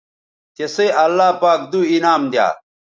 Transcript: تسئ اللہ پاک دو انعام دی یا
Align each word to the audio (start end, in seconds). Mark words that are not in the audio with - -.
تسئ 0.55 0.89
اللہ 1.03 1.29
پاک 1.41 1.59
دو 1.71 1.79
انعام 1.93 2.21
دی 2.31 2.37
یا 2.41 2.47